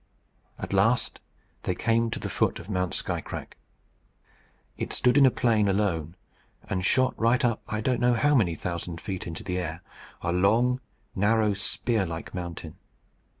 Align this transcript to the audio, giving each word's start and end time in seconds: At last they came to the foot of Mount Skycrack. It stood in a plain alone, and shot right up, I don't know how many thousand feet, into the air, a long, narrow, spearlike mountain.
At 0.57 0.73
last 0.73 1.19
they 1.61 1.75
came 1.75 2.09
to 2.09 2.17
the 2.17 2.27
foot 2.27 2.57
of 2.57 2.71
Mount 2.71 2.95
Skycrack. 2.95 3.55
It 4.75 4.93
stood 4.93 5.15
in 5.15 5.27
a 5.27 5.29
plain 5.29 5.67
alone, 5.67 6.15
and 6.67 6.83
shot 6.83 7.13
right 7.19 7.45
up, 7.45 7.61
I 7.67 7.81
don't 7.81 8.01
know 8.01 8.15
how 8.15 8.33
many 8.33 8.55
thousand 8.55 8.99
feet, 8.99 9.27
into 9.27 9.43
the 9.43 9.59
air, 9.59 9.83
a 10.23 10.31
long, 10.31 10.81
narrow, 11.15 11.53
spearlike 11.53 12.33
mountain. 12.33 12.79